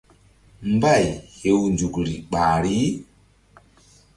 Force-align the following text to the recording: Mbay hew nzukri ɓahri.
Mbay 0.71 1.05
hew 1.39 1.61
nzukri 1.73 2.15
ɓahri. 2.31 2.77